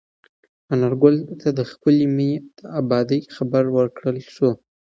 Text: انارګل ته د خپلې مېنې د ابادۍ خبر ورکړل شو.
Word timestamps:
انارګل 0.73 1.15
ته 1.41 1.49
د 1.57 1.59
خپلې 1.71 2.05
مېنې 2.17 2.37
د 2.57 2.59
ابادۍ 2.79 3.21
خبر 3.35 3.63
ورکړل 3.77 4.17
شو. 4.33 4.49